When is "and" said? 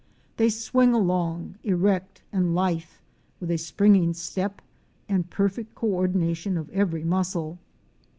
2.33-2.55, 5.07-5.29